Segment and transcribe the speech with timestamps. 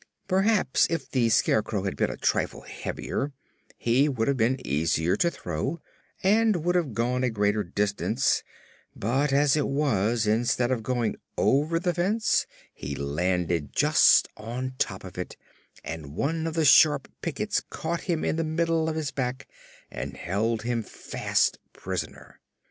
[0.27, 3.33] Perhaps if the Scarecrow had been a trifle heavier
[3.77, 5.79] he would have been easier to throw
[6.23, 8.41] and would have gone a greater distance;
[8.95, 15.03] but, as it was, instead of going over the fence he landed just on top
[15.03, 15.37] of it,
[15.83, 19.47] and one of the sharp pickets caught him in the middle of his back
[19.91, 22.39] and held him fast prisoner.